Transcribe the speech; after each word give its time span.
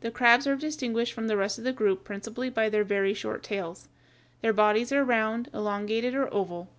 The 0.00 0.10
crabs 0.10 0.46
are 0.46 0.56
distinguished 0.56 1.12
from 1.12 1.26
the 1.26 1.36
rest 1.36 1.58
of 1.58 1.64
the 1.64 1.74
group 1.74 2.04
principally 2.04 2.48
by 2.48 2.70
their 2.70 2.84
very 2.84 3.12
short 3.12 3.42
tails. 3.42 3.86
Their 4.40 4.54
bodies 4.54 4.92
are 4.92 5.04
round, 5.04 5.50
elongated, 5.52 6.14
or 6.14 6.32
oval. 6.32 6.70